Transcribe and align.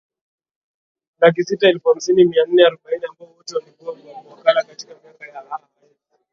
laki 1.19 1.43
sita 1.43 1.69
elfu 1.69 1.89
hamsini 1.89 2.25
mia 2.25 2.45
nne 2.45 2.65
arobaini 2.65 3.05
ambao 3.05 3.27
wote 3.37 3.55
walikuwa 3.55 3.95
mawakala 4.25 4.63
Katika 4.63 4.95
miaka 5.03 5.25
ya 5.25 5.59